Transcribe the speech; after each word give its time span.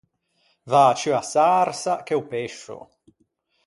Vâ 0.71 0.85
ciù 0.99 1.11
a 1.21 1.23
sarsa 1.31 1.93
che 2.05 2.13
o 2.19 2.23
pescio. 2.31 2.77